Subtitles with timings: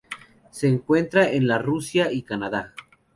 [0.49, 2.73] Se encuentra en la Rusia y Canadá.